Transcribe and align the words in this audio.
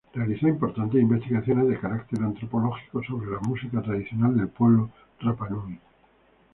Realizó 0.15 0.47
importantes 0.47 0.99
investigaciones 0.99 1.67
de 1.67 1.79
carácter 1.79 2.23
antropológico 2.23 3.03
sobre 3.03 3.29
la 3.29 3.39
música 3.41 3.83
tradicional 3.83 4.35
del 4.35 4.47
pueblo 4.47 4.89
rapanui. 5.19 5.79